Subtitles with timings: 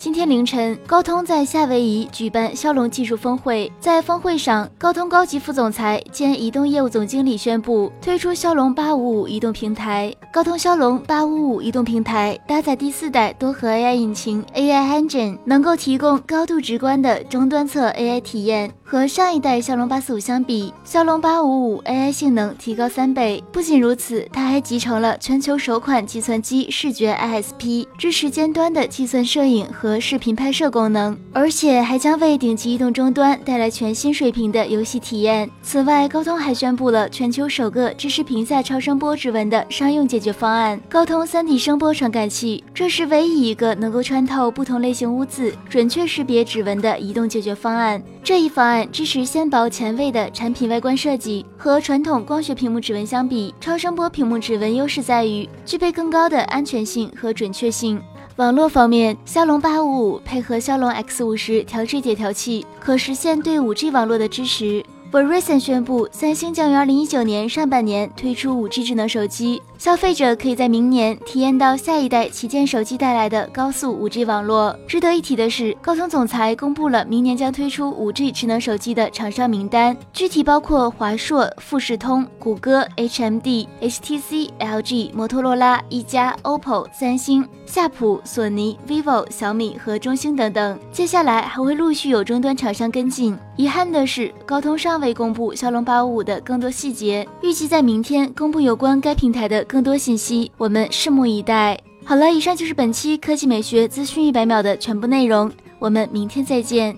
[0.00, 3.70] 今天凌晨，高通在夏威夷举办骁龙技术峰会。
[3.78, 10.10] 在峰会上，高通高级副总裁兼移动业务总经理宣布推出骁龙八五五移动平台。
[10.32, 18.72] 高通骁龙八五五移动平台搭载第四代多核 AI 引擎 AI Engine，能够提供高度直观的终端侧 AI 体验。
[18.82, 23.44] 和上一代骁龙八四五相比，骁龙八五五 AI 性能提高三倍。
[23.52, 35.50] 不仅如此，它还集成了全球首款计算机视觉 ISP，支持尖端的计算摄影和和视频拍摄功能，而且还将为顶级移动终端带来全新水平的游戏体验。
[35.64, 42.62] 此外，高通还宣布了全球首个支持屏下超声波指纹的商用解决方案——高通三 D 声波传感器。
[42.72, 48.00] 这是唯一一个能够穿透不同类型污渍、准确识别指纹的移动解决方案。
[48.22, 48.88] 这一方案。
[48.92, 51.44] 支持纤薄前卫的产品外观设计。
[51.56, 58.00] 和传统光学屏幕指纹相比，超声波屏幕指纹优势在于具备更高的安全性和准确性。
[58.40, 64.82] 网络方面，骁龙八五五配合骁龙 X 五十调制解调器，可实现对五 G 网络的支持。
[65.10, 69.60] Verizon 宣布，三星将于二零一九年上半年推出五 G 智能手机。
[69.76, 74.78] 消费者可以在明年体验到下一代旗舰手机带来的高速 5G 网络。
[74.86, 90.78] 值得一提的是，高通总裁公布了明年将推出 5G 智能手机的厂商名单，具体包括华硕、富士通、谷歌、HMD、HTC、LG、摩托罗拉、一加、OPPO、三星、夏普、索尼、vivo、小米和中兴等等。
[90.92, 93.36] 接下来还会陆续有终端厂商跟进。
[93.60, 99.62] 遗憾的是，高通尚未公布骁龙八五五的更多细节，预计在明天公布有关该平台的。
[99.64, 101.78] 更多信息，我们拭目以待。
[102.02, 106.96] 好了，以上就是本期科技美学资讯一百秒的全部内容，我们明天再见。